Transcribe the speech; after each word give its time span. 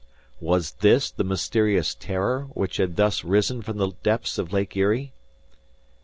Was 0.39 0.71
this 0.71 1.11
the 1.11 1.23
mysterious 1.23 1.93
"Terror" 1.93 2.47
which 2.55 2.77
had 2.77 2.95
thus 2.95 3.23
risen 3.23 3.61
from 3.61 3.77
the 3.77 3.91
depths 4.01 4.39
of 4.39 4.51
Lake 4.51 4.75
Erie? 4.75 5.13